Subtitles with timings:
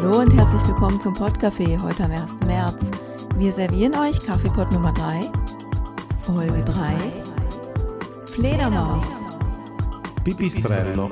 [0.00, 2.38] Hallo und herzlich willkommen zum Podcafé heute am 1.
[2.46, 2.92] März.
[3.36, 5.28] Wir servieren euch Kaffeepot Nummer 3,
[6.22, 6.94] Folge 3,
[8.32, 9.04] Fledermaus.
[10.22, 11.10] Pipistrello.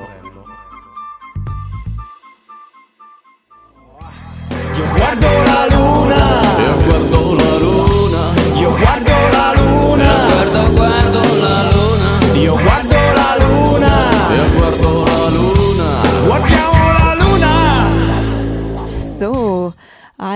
[4.79, 5.96] Io guardo la luna,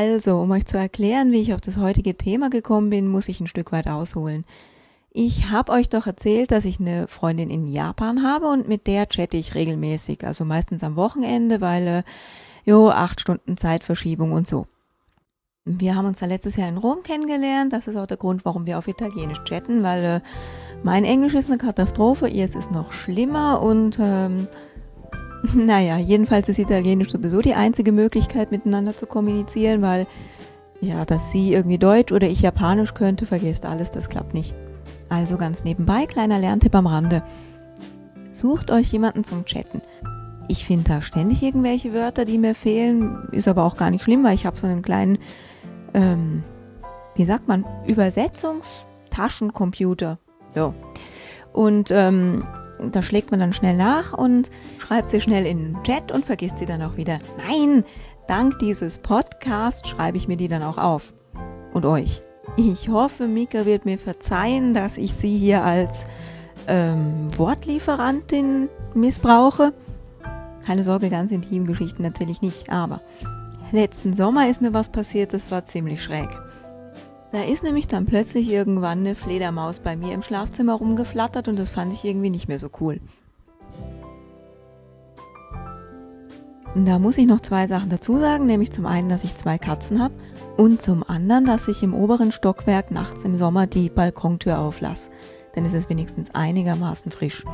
[0.01, 3.39] also, um euch zu erklären, wie ich auf das heutige Thema gekommen bin, muss ich
[3.39, 4.47] ein Stück weit ausholen.
[5.11, 9.09] Ich habe euch doch erzählt, dass ich eine Freundin in Japan habe und mit der
[9.11, 12.03] chatte ich regelmäßig, also meistens am Wochenende, weil, äh,
[12.65, 14.67] jo, acht Stunden Zeitverschiebung und so.
[15.67, 17.75] Wir haben uns da letztes Jahr in Rom kennengelernt.
[17.75, 20.21] Das ist auch der Grund, warum wir auf Italienisch chatten, weil äh,
[20.83, 24.48] mein Englisch ist eine Katastrophe, ihr es ist noch schlimmer und ähm,
[25.55, 30.06] naja, jedenfalls ist Italienisch sowieso die einzige Möglichkeit, miteinander zu kommunizieren, weil
[30.81, 34.55] ja, dass sie irgendwie Deutsch oder ich Japanisch könnte, vergesst alles, das klappt nicht.
[35.11, 37.23] Also ganz nebenbei, kleiner Lerntipp am Rande.
[38.31, 39.83] Sucht euch jemanden zum Chatten.
[40.48, 44.25] Ich finde da ständig irgendwelche Wörter, die mir fehlen, ist aber auch gar nicht schlimm,
[44.25, 45.19] weil ich habe so einen kleinen,
[45.95, 46.42] ähm,
[47.14, 50.19] wie sagt man, Übersetzungstaschencomputer.
[50.55, 50.75] So.
[51.53, 52.45] Und ähm,
[52.91, 56.59] da schlägt man dann schnell nach und schreibt sie schnell in den Chat und vergisst
[56.59, 57.19] sie dann auch wieder.
[57.48, 57.84] Nein,
[58.28, 61.12] dank dieses Podcasts schreibe ich mir die dann auch auf.
[61.73, 62.23] Und euch.
[62.56, 66.06] Ich hoffe, Mika wird mir verzeihen, dass ich sie hier als
[66.67, 69.73] ähm, Wortlieferantin missbrauche.
[70.67, 73.01] Keine Sorge, ganz intime Geschichten erzähle ich nicht, aber
[73.73, 76.28] letzten Sommer ist mir was passiert, das war ziemlich schräg.
[77.33, 81.70] Da ist nämlich dann plötzlich irgendwann eine Fledermaus bei mir im Schlafzimmer rumgeflattert und das
[81.70, 83.00] fand ich irgendwie nicht mehr so cool.
[86.75, 90.01] Da muss ich noch zwei Sachen dazu sagen, nämlich zum einen, dass ich zwei Katzen
[90.01, 90.14] habe
[90.56, 95.11] und zum anderen, dass ich im oberen Stockwerk nachts im Sommer die Balkontür auflasse.
[95.55, 97.45] Dann ist es wenigstens einigermaßen frisch.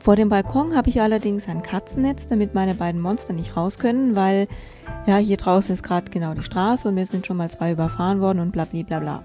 [0.00, 4.16] Vor dem Balkon habe ich allerdings ein Katzennetz, damit meine beiden Monster nicht raus können,
[4.16, 4.48] weil
[5.06, 8.22] ja, hier draußen ist gerade genau die Straße und wir sind schon mal zwei überfahren
[8.22, 9.22] worden und bla bla bla.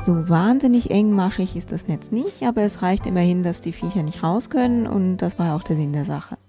[0.00, 4.22] So wahnsinnig engmaschig ist das Netz nicht, aber es reicht immerhin, dass die Viecher nicht
[4.22, 6.36] raus können und das war auch der Sinn der Sache.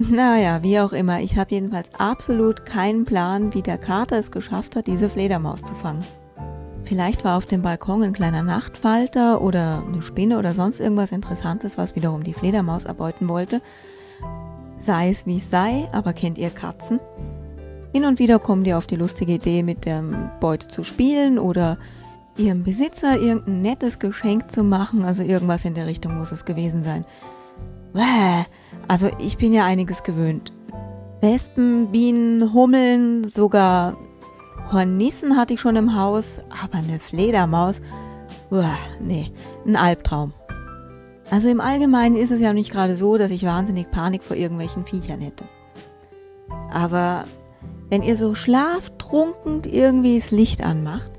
[0.00, 4.76] Naja, wie auch immer, ich habe jedenfalls absolut keinen Plan, wie der Kater es geschafft
[4.76, 6.04] hat, diese Fledermaus zu fangen.
[6.88, 11.76] Vielleicht war auf dem Balkon ein kleiner Nachtfalter oder eine Spinne oder sonst irgendwas Interessantes,
[11.76, 13.60] was wiederum die Fledermaus erbeuten wollte.
[14.80, 16.98] Sei es wie es sei, aber kennt ihr Katzen?
[17.92, 20.02] Hin und wieder kommen die auf die lustige Idee, mit der
[20.40, 21.76] Beute zu spielen oder
[22.38, 25.04] ihrem Besitzer irgendein nettes Geschenk zu machen.
[25.04, 27.04] Also irgendwas in der Richtung muss es gewesen sein.
[27.92, 28.46] Bäh.
[28.86, 30.54] Also ich bin ja einiges gewöhnt.
[31.20, 33.98] Wespen, Bienen, Hummeln, sogar
[34.70, 37.80] Hornissen hatte ich schon im Haus, aber eine Fledermaus,
[38.50, 39.32] uah, nee,
[39.66, 40.34] ein Albtraum.
[41.30, 44.84] Also im Allgemeinen ist es ja nicht gerade so, dass ich wahnsinnig Panik vor irgendwelchen
[44.84, 45.44] Viechern hätte.
[46.70, 47.24] Aber
[47.88, 51.12] wenn ihr so schlaftrunken irgendwie das Licht anmacht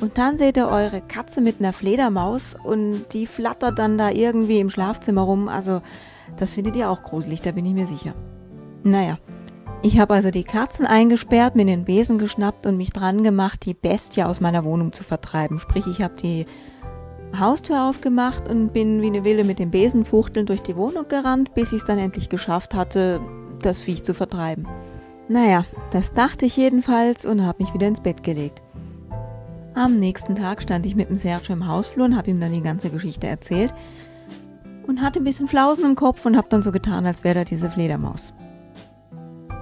[0.00, 4.60] und dann seht ihr eure Katze mit einer Fledermaus und die flattert dann da irgendwie
[4.60, 5.82] im Schlafzimmer rum, also
[6.38, 8.14] das findet ihr auch gruselig, da bin ich mir sicher.
[8.82, 9.18] Naja,
[9.82, 13.74] ich habe also die Katzen eingesperrt, mir den Besen geschnappt und mich dran gemacht, die
[13.74, 15.58] Bestie aus meiner Wohnung zu vertreiben.
[15.58, 16.44] Sprich, ich habe die
[17.38, 21.54] Haustür aufgemacht und bin wie eine Wille mit dem Besen fuchtelnd durch die Wohnung gerannt,
[21.54, 23.20] bis ich es dann endlich geschafft hatte,
[23.62, 24.66] das Viech zu vertreiben.
[25.28, 28.62] Naja, das dachte ich jedenfalls und habe mich wieder ins Bett gelegt.
[29.74, 32.62] Am nächsten Tag stand ich mit dem Sergio im Hausflur und habe ihm dann die
[32.62, 33.74] ganze Geschichte erzählt
[34.86, 37.44] und hatte ein bisschen Flausen im Kopf und habe dann so getan, als wäre da
[37.44, 38.32] diese Fledermaus.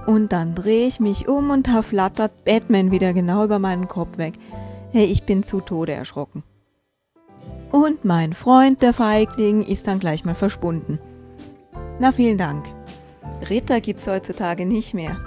[0.05, 4.17] Und dann drehe ich mich um und da flattert Batman wieder genau über meinen Kopf
[4.17, 4.35] weg.
[4.91, 6.43] Hey, ich bin zu Tode erschrocken.
[7.71, 10.99] Und mein Freund, der Feigling, ist dann gleich mal verschwunden.
[11.99, 12.65] Na, vielen Dank.
[13.49, 15.17] Ritter gibt's heutzutage nicht mehr.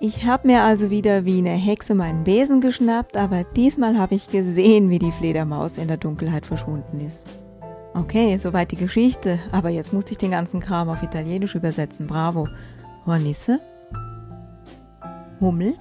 [0.00, 4.30] Ich habe mir also wieder wie eine Hexe meinen Besen geschnappt, aber diesmal habe ich
[4.30, 7.24] gesehen, wie die Fledermaus in der Dunkelheit verschwunden ist.
[7.92, 12.06] Okay, soweit die Geschichte, aber jetzt muss ich den ganzen Kram auf Italienisch übersetzen.
[12.06, 12.48] Bravo.
[13.04, 13.60] Hornisse?
[15.40, 15.74] Hummel?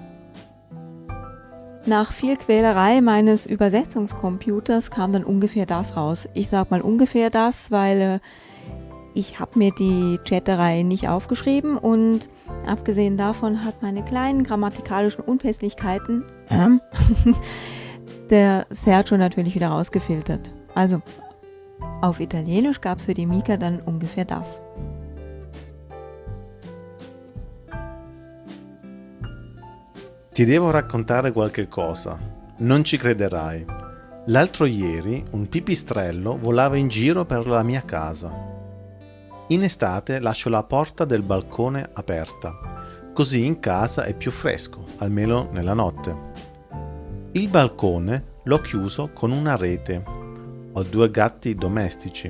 [1.85, 6.27] Nach viel Quälerei meines Übersetzungscomputers kam dann ungefähr das raus.
[6.33, 8.19] Ich sag mal ungefähr das, weil äh,
[9.13, 12.29] ich habe mir die Chatterei nicht aufgeschrieben und
[12.65, 16.81] abgesehen davon hat meine kleinen grammatikalischen Unpässlichkeiten ähm,
[18.29, 20.51] der Sergio natürlich wieder rausgefiltert.
[20.75, 21.01] Also,
[22.01, 24.61] auf Italienisch gab es für die Mika dann ungefähr das.
[30.31, 32.17] Ti devo raccontare qualche cosa.
[32.57, 33.65] Non ci crederai.
[34.27, 38.31] L'altro ieri un pipistrello volava in giro per la mia casa.
[39.47, 42.55] In estate lascio la porta del balcone aperta,
[43.11, 46.15] così in casa è più fresco, almeno nella notte.
[47.31, 50.03] Il balcone l'ho chiuso con una rete.
[50.71, 52.29] Ho due gatti domestici.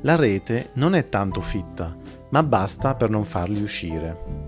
[0.00, 1.94] La rete non è tanto fitta,
[2.30, 4.43] ma basta per non farli uscire.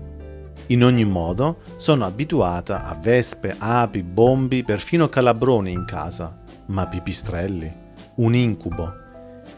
[0.69, 7.73] In ogni modo, sono abituata a vespe, api, bombi, perfino calabroni in casa, ma pipistrelli,
[8.15, 8.93] un incubo.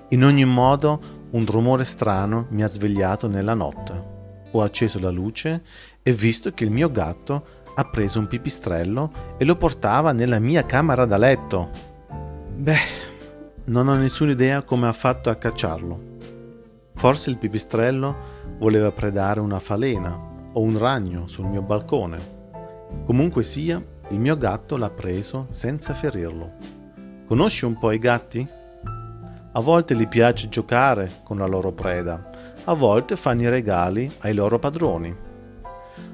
[0.10, 4.18] In ogni modo, un rumore strano mi ha svegliato nella notte.
[4.52, 5.64] Ho acceso la luce
[6.04, 10.64] e visto che il mio gatto ha preso un pipistrello e lo portava nella mia
[10.66, 11.70] camera da letto.
[12.56, 13.08] Beh,
[13.66, 16.18] non ho nessuna idea come ha fatto a cacciarlo.
[16.94, 20.29] Forse il pipistrello voleva predare una falena
[20.60, 22.38] o un ragno sul mio balcone.
[23.06, 26.52] Comunque sia, il mio gatto l'ha preso senza ferirlo.
[27.26, 28.46] Conosci un po' i gatti?
[29.52, 32.30] A volte gli piace giocare con la loro preda,
[32.66, 35.16] a volte fanno i regali ai loro padroni.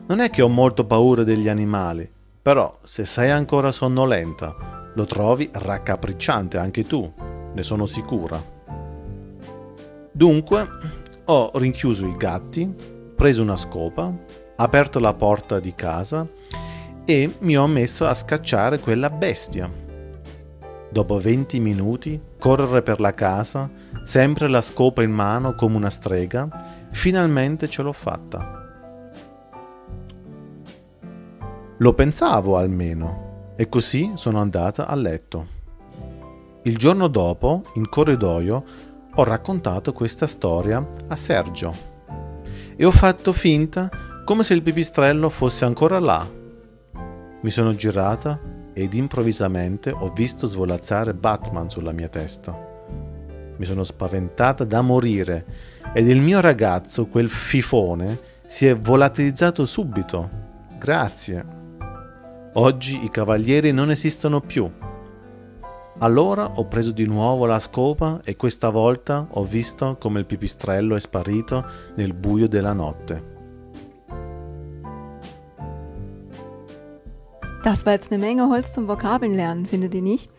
[0.07, 2.09] Non è che ho molto paura degli animali,
[2.39, 7.11] però se sei ancora sonnolenta, lo trovi raccapricciante anche tu,
[7.53, 8.41] ne sono sicura.
[10.11, 10.67] Dunque,
[11.25, 14.13] ho rinchiuso i gatti, preso una scopa,
[14.57, 16.27] aperto la porta di casa
[17.05, 19.71] e mi ho messo a scacciare quella bestia.
[20.89, 23.69] Dopo 20 minuti, correre per la casa,
[24.03, 26.47] sempre la scopa in mano come una strega,
[26.91, 28.63] finalmente ce l'ho fatta.
[31.77, 35.47] Lo pensavo almeno, e così sono andata a letto.
[36.63, 38.63] Il giorno dopo, in corridoio,
[39.13, 41.93] ho raccontato questa storia a Sergio
[42.75, 43.89] e ho fatto finta
[44.23, 46.27] come se il pipistrello fosse ancora là.
[47.41, 48.39] Mi sono girata
[48.73, 52.57] ed improvvisamente ho visto svolazzare Batman sulla mia testa.
[53.57, 55.45] Mi sono spaventata da morire
[55.93, 60.29] ed il mio ragazzo, quel fifone, si è volatilizzato subito.
[60.77, 61.45] Grazie.
[62.53, 64.69] Oggi i cavalieri non esistono più.
[65.99, 70.95] Allora ho preso di nuovo la scopa e questa volta ho visto come il pipistrello
[70.95, 71.63] è sparito
[71.95, 73.33] nel buio della notte.
[77.63, 80.29] Das war jetzt eine Menge Holz zum Vokabeln lernen, findet ihr nicht?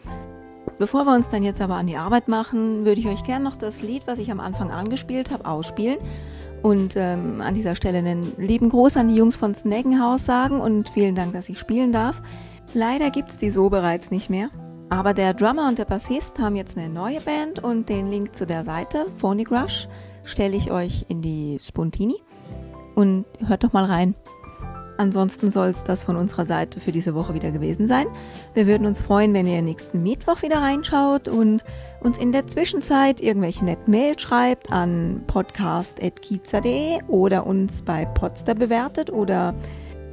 [0.79, 3.57] Bevor wir uns dann jetzt aber an die Arbeit machen, würde ich euch gerne noch
[3.57, 5.99] das Lied, was ich am Anfang angespielt habe, ausspielen.
[6.63, 10.91] Und ähm, an dieser Stelle einen lieben Gruß an die Jungs von Snaggenhaus sagen und
[10.91, 12.21] vielen Dank, dass ich spielen darf.
[12.75, 14.51] Leider gibt es die so bereits nicht mehr.
[14.89, 18.47] Aber der Drummer und der Bassist haben jetzt eine neue Band und den Link zu
[18.47, 19.89] der Seite, Phonic Rush,
[20.23, 22.17] stelle ich euch in die Spontini.
[22.95, 24.15] Und hört doch mal rein.
[24.97, 28.07] Ansonsten soll es das von unserer Seite für diese Woche wieder gewesen sein.
[28.55, 31.65] Wir würden uns freuen, wenn ihr nächsten Mittwoch wieder reinschaut und
[32.01, 39.11] uns in der Zwischenzeit irgendwelche netten Mails schreibt an podcast.kiza.de oder uns bei Podster bewertet
[39.11, 39.55] oder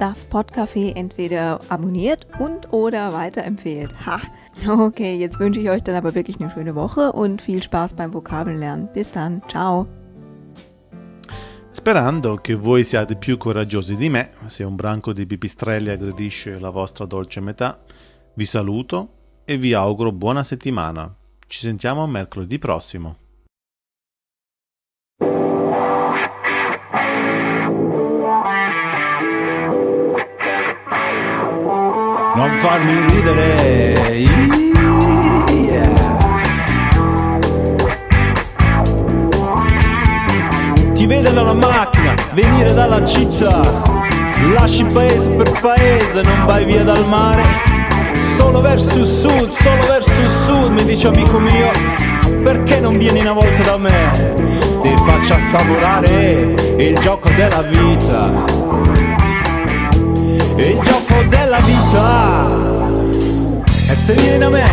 [0.04, 3.94] das Podcafé entweder abonniert und oder weiterempfehlt.
[4.04, 4.20] Ha!
[4.68, 8.12] Okay, jetzt wünsche ich euch dann aber wirklich eine schöne Woche und viel Spaß beim
[8.12, 8.90] Vokabellernen.
[8.92, 9.86] Bis dann, ciao!
[11.72, 16.70] Sperando che voi siate più coraggiosi di me, se un branco di pipistrelli aggredisce la
[16.70, 17.80] vostra dolce metà,
[18.34, 19.08] vi saluto
[19.46, 21.14] e vi auguro buona settimana.
[21.46, 23.23] Ci sentiamo mercoledì prossimo.
[32.36, 34.08] Non farmi ridere.
[35.50, 35.92] Yeah.
[40.94, 43.60] Ti vedo nella macchina, venire dalla città.
[44.52, 47.44] Lasci paese per paese, non vai via dal mare.
[48.36, 51.70] Solo verso il sud, solo verso il sud, mi dice amico mio.
[52.42, 54.34] Perché non vieni una volta da me?
[54.82, 58.32] Ti faccio assaporare il gioco della vita.
[60.56, 61.83] Il gioco della vita.
[63.86, 64.64] E se vieni da me,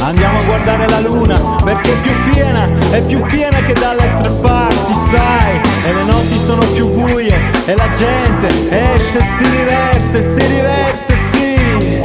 [0.00, 4.32] andiamo a guardare la luna, perché è più piena, è più piena che dalle altre
[4.40, 5.60] parti, sai.
[5.84, 11.16] E le notti sono più buie, e la gente esce e si diverte, si diverte,
[11.16, 12.00] sì.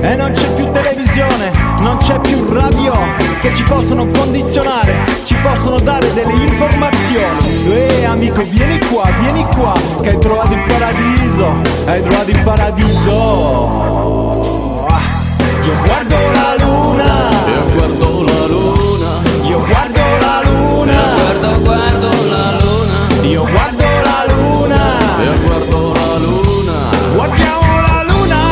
[0.00, 2.43] E non c'è più televisione, non c'è più
[3.54, 7.72] ci possono condizionare, ci possono dare delle informazioni.
[7.72, 13.12] Ehi amico, vieni qua, vieni qua, che hai trovato il paradiso, hai trovato il paradiso.
[14.88, 15.00] Ah,
[15.64, 22.58] io guardo la luna, io guardo la luna, io guardo la luna, guardo, guardo la
[22.60, 24.80] luna, io guardo la luna,
[25.22, 26.74] io guardo la luna,
[27.14, 28.42] guardiamo la luna.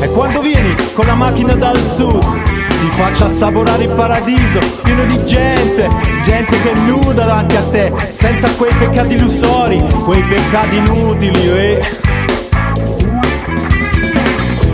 [0.00, 2.54] E quando vieni con la macchina dal sud,
[2.86, 5.88] guardo Faccia assaporare il paradiso, pieno di gente,
[6.22, 11.80] gente che è nuda davanti a te, senza quei peccati illusori, quei peccati inutili, eh.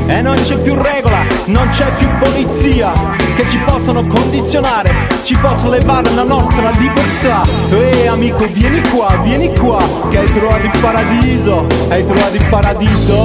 [0.07, 2.92] E non c'è più regola, non c'è più polizia
[3.35, 4.92] che ci possono condizionare,
[5.23, 7.42] ci possono levare la nostra libertà.
[7.71, 9.78] Ehi amico, vieni qua, vieni qua,
[10.11, 13.16] che hai trovato il paradiso, hai trovato il paradiso.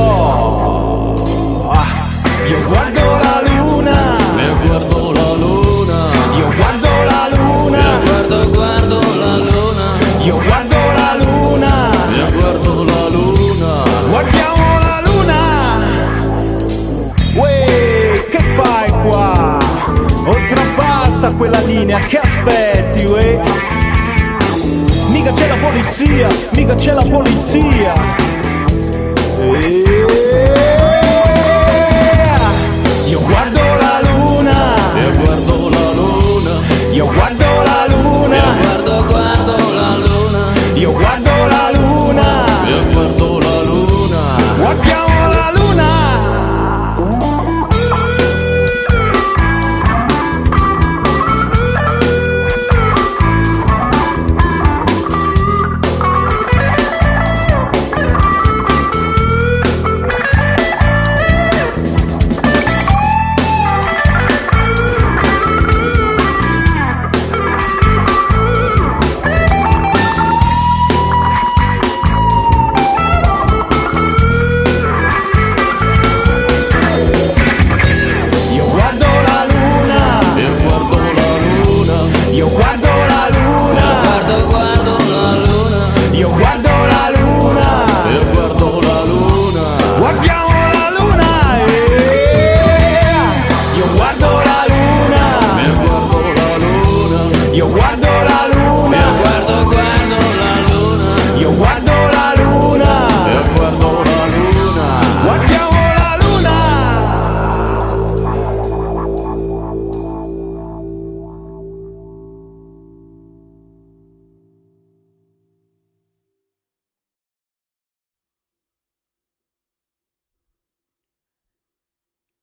[1.72, 1.86] Ah,
[2.48, 3.37] io guardo la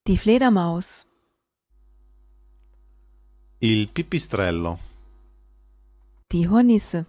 [0.06, 1.06] Die Fledermaus.
[3.58, 4.78] Il pipistrello.
[6.30, 7.06] Die Hornisse.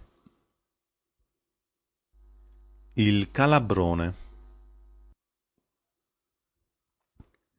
[2.94, 4.14] Il calabrone.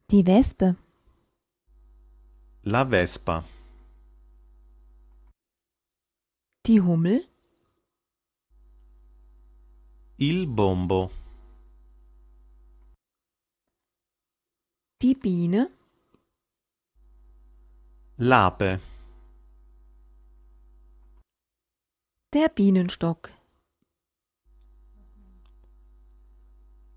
[0.08, 0.76] Die Wespe.
[2.64, 3.44] La vespa.
[6.66, 7.30] Die Hummel.
[10.16, 11.27] Il bombo.
[15.00, 15.70] Die Biene.
[18.18, 18.80] L'ape.
[22.34, 23.30] Der Bienenstock.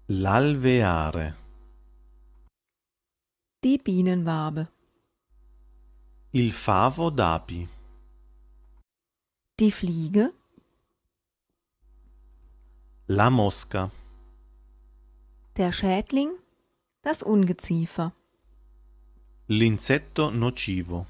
[0.07, 1.35] L'alveare.
[3.63, 4.73] Die Bienenwabe.
[6.31, 7.69] Il favo d'api.
[9.59, 10.33] Die Fliege.
[13.09, 13.91] La mosca.
[15.57, 16.40] Der Schädling.
[17.03, 18.13] Das Ungeziefer.
[19.49, 21.07] L'insetto nocivo.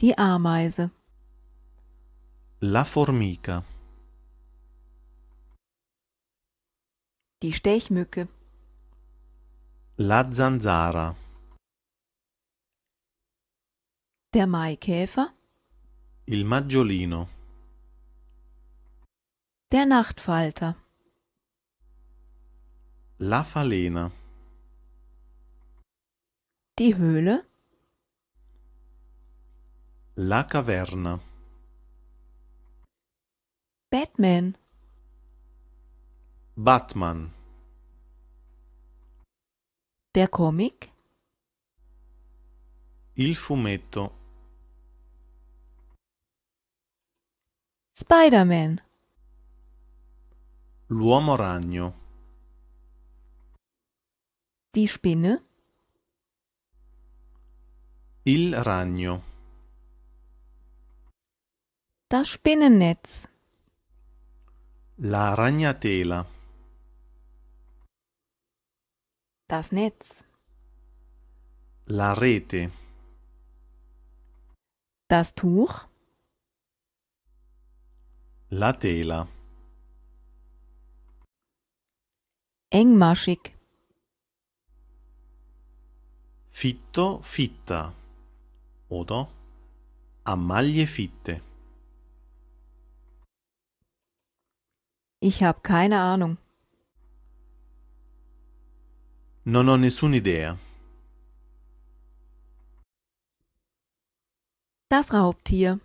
[0.00, 0.90] Die Ameise.
[2.60, 3.64] La formica.
[7.42, 8.28] Die Stechmücke.
[9.96, 11.16] La zanzara.
[14.34, 15.34] Der Maikäfer.
[16.26, 17.28] Il maggiolino.
[19.72, 20.76] Der Nachtfalter.
[23.24, 24.10] La falena.
[26.76, 27.44] Die Höhle.
[30.16, 31.20] La caverna.
[33.92, 34.56] Batman.
[36.56, 37.32] Batman.
[40.14, 40.90] Der Comic.
[43.14, 44.10] Il fumetto.
[47.92, 48.80] Spider-Man.
[50.88, 52.01] L'uomo ragno.
[54.74, 55.42] Die Spinne.
[58.24, 59.22] Il ragno.
[62.08, 63.28] Das Spinnennetz.
[64.96, 66.24] La ragnatela.
[69.46, 70.24] Das Netz.
[71.84, 72.70] La rete.
[75.08, 75.86] Das Tuch.
[78.48, 79.28] La tela.
[82.70, 83.61] Engmaschig.
[86.52, 87.92] Fitto, fitta.
[88.88, 89.28] Oder
[90.24, 91.40] a maglie fitte.
[95.20, 96.36] Ich habe keine Ahnung.
[99.44, 100.58] Non ho nessuna idea.
[104.88, 105.80] Das Raubtier.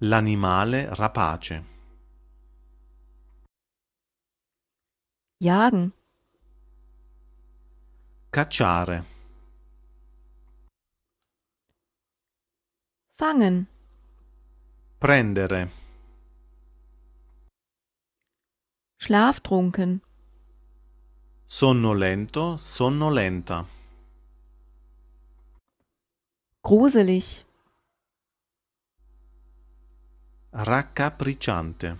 [0.00, 1.62] L'animale rapace.
[5.38, 5.92] Jagen.
[8.34, 9.04] Cacciare.
[13.18, 13.66] Fangen.
[14.96, 15.70] Prendere.
[18.96, 20.00] Schlaftrunken.
[21.46, 23.66] Sonnolento, sonnolenta.
[26.62, 27.44] Gruselig.
[30.52, 31.98] Raccapricciante.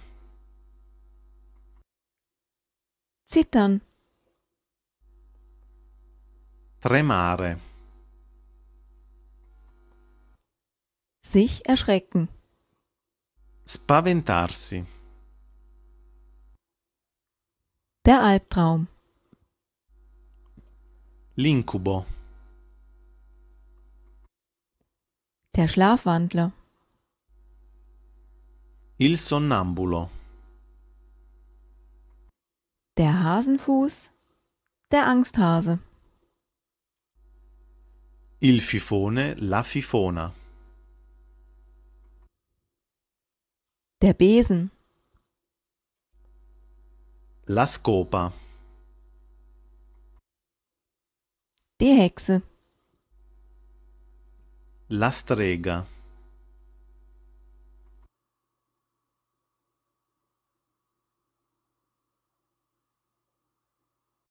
[3.22, 3.91] Zittern.
[6.82, 7.60] Tremare.
[11.24, 12.28] Sich erschrecken.
[13.68, 14.84] Spaventarsi.
[18.04, 18.88] Der Albtraum.
[21.36, 22.04] L'incubo.
[25.54, 26.50] Der Schlafwandler.
[28.98, 30.10] Il sonnambulo.
[32.96, 34.10] Der Hasenfuß.
[34.90, 35.78] Der Angsthase.
[38.44, 40.32] Il fifone, la fifona.
[44.00, 44.70] Der Besen.
[47.44, 48.32] La scopa.
[51.78, 52.42] Die Hexe.
[54.88, 55.86] La strega.